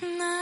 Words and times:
Nah, 0.00 0.41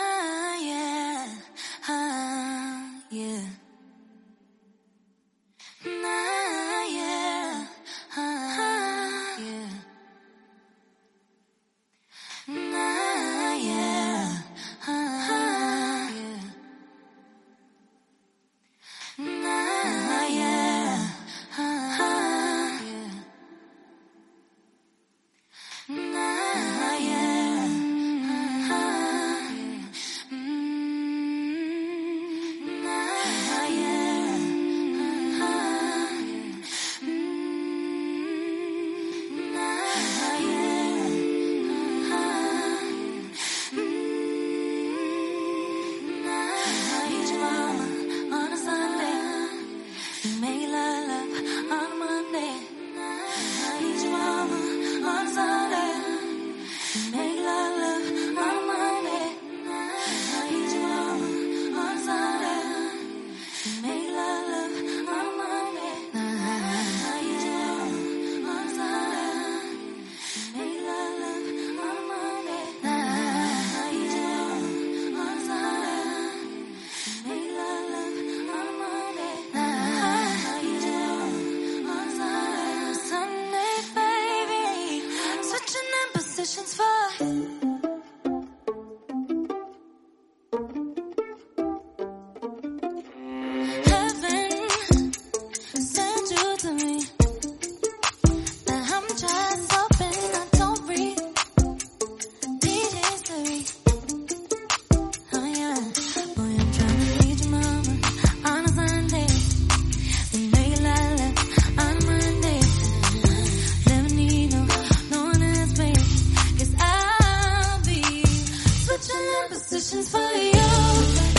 questions 119.90 120.08
for 120.08 120.18
you. 120.18 120.52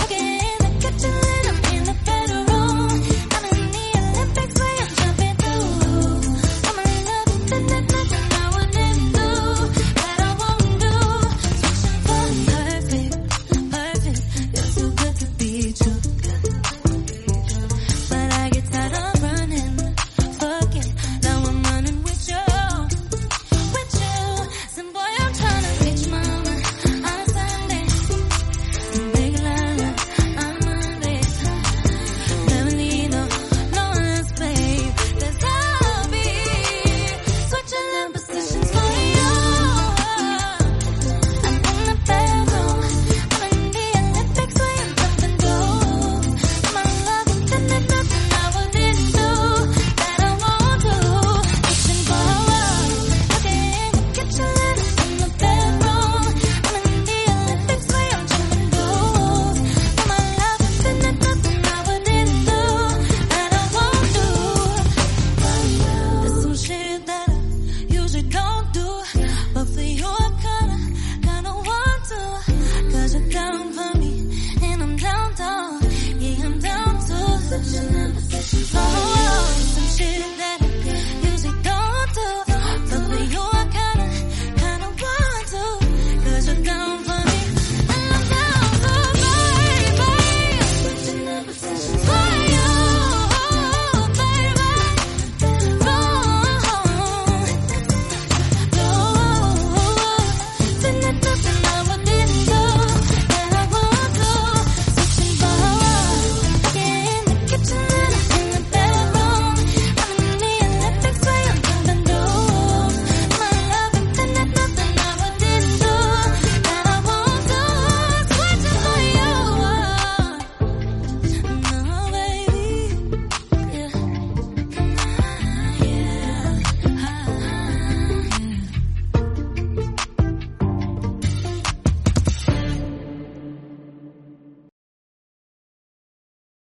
Looking 0.01 0.39
in 0.39 0.57
the 0.59 0.79
kitchen. 0.81 1.20